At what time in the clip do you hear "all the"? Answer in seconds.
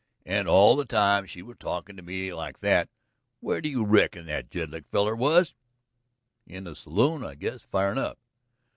0.47-0.83